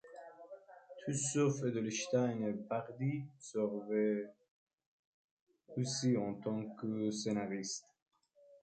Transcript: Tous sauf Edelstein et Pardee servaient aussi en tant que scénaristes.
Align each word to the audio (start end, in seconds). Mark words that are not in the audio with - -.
Tous 1.05 1.29
sauf 1.31 1.63
Edelstein 1.63 2.41
et 2.41 2.53
Pardee 2.55 3.23
servaient 3.37 4.33
aussi 5.77 6.17
en 6.17 6.33
tant 6.41 6.63
que 6.73 7.11
scénaristes. 7.11 7.85